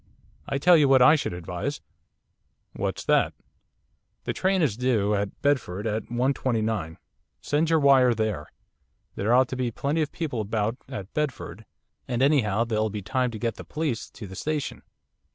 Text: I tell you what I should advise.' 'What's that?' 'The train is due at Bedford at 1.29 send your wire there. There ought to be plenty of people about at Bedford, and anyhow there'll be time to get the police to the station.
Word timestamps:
I 0.49 0.57
tell 0.57 0.75
you 0.77 0.89
what 0.89 1.03
I 1.03 1.15
should 1.15 1.31
advise.' 1.33 1.79
'What's 2.73 3.05
that?' 3.05 3.35
'The 4.23 4.33
train 4.33 4.63
is 4.63 4.75
due 4.75 5.13
at 5.13 5.39
Bedford 5.43 5.85
at 5.85 6.05
1.29 6.05 6.97
send 7.39 7.69
your 7.69 7.79
wire 7.79 8.15
there. 8.15 8.47
There 9.13 9.31
ought 9.35 9.47
to 9.49 9.55
be 9.55 9.69
plenty 9.69 10.01
of 10.01 10.11
people 10.11 10.41
about 10.41 10.77
at 10.89 11.13
Bedford, 11.13 11.65
and 12.07 12.23
anyhow 12.23 12.63
there'll 12.63 12.89
be 12.89 13.03
time 13.03 13.29
to 13.29 13.37
get 13.37 13.57
the 13.57 13.63
police 13.63 14.09
to 14.09 14.25
the 14.25 14.35
station. 14.35 14.81